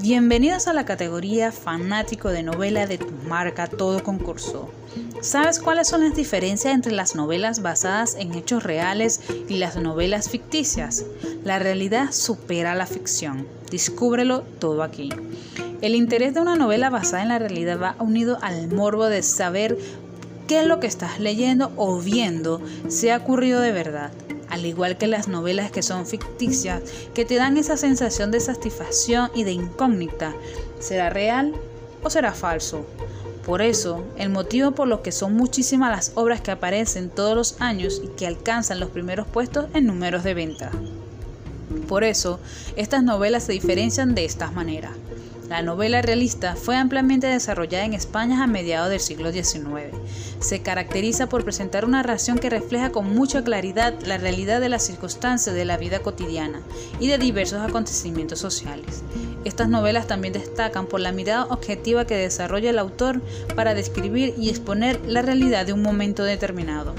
Bienvenidos 0.00 0.68
a 0.68 0.72
la 0.72 0.84
categoría 0.84 1.50
fanático 1.50 2.28
de 2.28 2.44
novela 2.44 2.86
de 2.86 2.98
tu 2.98 3.10
marca 3.28 3.66
Todo 3.66 4.04
Concurso. 4.04 4.70
¿Sabes 5.22 5.58
cuáles 5.58 5.88
son 5.88 6.04
las 6.04 6.14
diferencias 6.14 6.72
entre 6.72 6.92
las 6.92 7.16
novelas 7.16 7.62
basadas 7.62 8.14
en 8.14 8.32
hechos 8.34 8.62
reales 8.62 9.20
y 9.48 9.56
las 9.56 9.74
novelas 9.76 10.30
ficticias? 10.30 11.04
La 11.42 11.58
realidad 11.58 12.12
supera 12.12 12.76
la 12.76 12.86
ficción. 12.86 13.48
Descúbrelo 13.72 14.42
todo 14.60 14.84
aquí. 14.84 15.10
El 15.80 15.96
interés 15.96 16.32
de 16.32 16.42
una 16.42 16.54
novela 16.54 16.90
basada 16.90 17.24
en 17.24 17.30
la 17.30 17.40
realidad 17.40 17.80
va 17.82 17.96
unido 17.98 18.38
al 18.40 18.68
morbo 18.68 19.06
de 19.06 19.24
saber 19.24 19.76
qué 20.46 20.60
es 20.60 20.66
lo 20.66 20.78
que 20.78 20.86
estás 20.86 21.18
leyendo 21.18 21.72
o 21.76 21.98
viendo 22.00 22.62
se 22.86 23.10
ha 23.10 23.16
ocurrido 23.16 23.60
de 23.60 23.72
verdad 23.72 24.12
al 24.58 24.66
igual 24.66 24.98
que 24.98 25.06
las 25.06 25.28
novelas 25.28 25.70
que 25.70 25.82
son 25.82 26.06
ficticias, 26.06 26.82
que 27.14 27.24
te 27.24 27.36
dan 27.36 27.56
esa 27.56 27.76
sensación 27.76 28.30
de 28.30 28.40
satisfacción 28.40 29.30
y 29.34 29.44
de 29.44 29.52
incógnita. 29.52 30.34
¿Será 30.80 31.10
real 31.10 31.54
o 32.02 32.10
será 32.10 32.32
falso? 32.32 32.84
Por 33.46 33.62
eso, 33.62 34.04
el 34.18 34.28
motivo 34.28 34.72
por 34.72 34.88
lo 34.88 35.02
que 35.02 35.12
son 35.12 35.34
muchísimas 35.34 35.90
las 35.90 36.12
obras 36.16 36.40
que 36.40 36.50
aparecen 36.50 37.08
todos 37.08 37.34
los 37.34 37.60
años 37.60 38.02
y 38.04 38.08
que 38.08 38.26
alcanzan 38.26 38.80
los 38.80 38.90
primeros 38.90 39.26
puestos 39.26 39.66
en 39.72 39.86
números 39.86 40.22
de 40.22 40.34
venta. 40.34 40.70
Por 41.88 42.04
eso, 42.04 42.40
estas 42.76 43.02
novelas 43.02 43.44
se 43.44 43.52
diferencian 43.52 44.14
de 44.14 44.24
esta 44.24 44.50
manera. 44.50 44.90
La 45.48 45.62
novela 45.62 46.02
realista 46.02 46.56
fue 46.56 46.76
ampliamente 46.76 47.26
desarrollada 47.26 47.86
en 47.86 47.94
España 47.94 48.42
a 48.42 48.46
mediados 48.46 48.90
del 48.90 49.00
siglo 49.00 49.32
XIX. 49.32 49.96
Se 50.40 50.60
caracteriza 50.60 51.30
por 51.30 51.42
presentar 51.42 51.86
una 51.86 52.02
narración 52.02 52.38
que 52.38 52.50
refleja 52.50 52.92
con 52.92 53.14
mucha 53.14 53.42
claridad 53.42 53.94
la 54.04 54.18
realidad 54.18 54.60
de 54.60 54.68
las 54.68 54.84
circunstancias 54.84 55.54
de 55.54 55.64
la 55.64 55.78
vida 55.78 56.00
cotidiana 56.00 56.60
y 57.00 57.08
de 57.08 57.16
diversos 57.16 57.62
acontecimientos 57.62 58.40
sociales. 58.40 59.02
Estas 59.46 59.70
novelas 59.70 60.06
también 60.06 60.34
destacan 60.34 60.84
por 60.84 61.00
la 61.00 61.12
mirada 61.12 61.46
objetiva 61.46 62.06
que 62.06 62.16
desarrolla 62.16 62.68
el 62.68 62.78
autor 62.78 63.22
para 63.56 63.72
describir 63.72 64.34
y 64.36 64.50
exponer 64.50 65.00
la 65.06 65.22
realidad 65.22 65.64
de 65.64 65.72
un 65.72 65.80
momento 65.80 66.24
determinado 66.24 66.94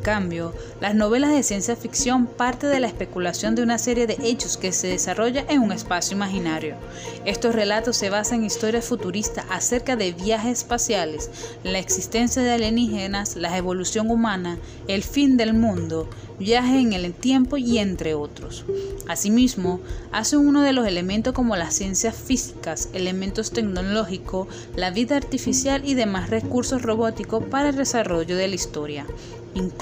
cambio, 0.00 0.52
las 0.80 0.94
novelas 0.94 1.30
de 1.30 1.42
ciencia 1.42 1.76
ficción 1.76 2.26
parte 2.26 2.66
de 2.66 2.80
la 2.80 2.86
especulación 2.86 3.54
de 3.54 3.62
una 3.62 3.78
serie 3.78 4.06
de 4.06 4.18
hechos 4.22 4.56
que 4.56 4.72
se 4.72 4.88
desarrolla 4.88 5.44
en 5.48 5.60
un 5.60 5.72
espacio 5.72 6.16
imaginario. 6.16 6.76
Estos 7.24 7.54
relatos 7.54 7.96
se 7.96 8.10
basan 8.10 8.40
en 8.40 8.46
historias 8.46 8.84
futuristas 8.84 9.44
acerca 9.50 9.96
de 9.96 10.12
viajes 10.12 10.58
espaciales, 10.58 11.30
la 11.64 11.78
existencia 11.78 12.42
de 12.42 12.52
alienígenas, 12.52 13.36
la 13.36 13.56
evolución 13.56 14.10
humana, 14.10 14.58
el 14.88 15.02
fin 15.02 15.36
del 15.36 15.54
mundo, 15.54 16.08
viajes 16.38 16.80
en 16.80 16.94
el 16.94 17.12
tiempo 17.12 17.58
y 17.58 17.78
entre 17.78 18.14
otros. 18.14 18.64
Asimismo, 19.06 19.80
hace 20.10 20.36
uno 20.36 20.62
de 20.62 20.72
los 20.72 20.86
elementos 20.86 21.34
como 21.34 21.54
las 21.54 21.74
ciencias 21.74 22.14
físicas, 22.14 22.88
elementos 22.94 23.50
tecnológicos, 23.50 24.48
la 24.74 24.90
vida 24.90 25.16
artificial 25.16 25.82
y 25.84 25.94
demás 25.94 26.30
recursos 26.30 26.82
robóticos 26.82 27.44
para 27.44 27.68
el 27.68 27.76
desarrollo 27.76 28.36
de 28.36 28.48
la 28.48 28.54
historia. 28.54 29.06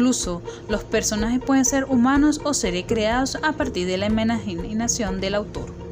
Incluso 0.08 0.40
los 0.70 0.84
personajes 0.84 1.38
pueden 1.44 1.66
ser 1.66 1.84
humanos 1.84 2.40
o 2.42 2.54
seres 2.54 2.86
creados 2.88 3.36
a 3.42 3.52
partir 3.52 3.86
de 3.86 3.98
la 3.98 4.06
imaginación 4.06 5.20
del 5.20 5.34
autor. 5.34 5.87